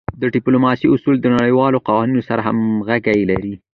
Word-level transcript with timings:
د 0.21 0.23
ډیپلوماسی 0.35 0.85
اصول 0.93 1.15
د 1.21 1.25
نړیوالو 1.35 1.83
قوانینو 1.87 2.21
سره 2.29 2.41
همږغي 2.47 3.19
لری. 3.31 3.53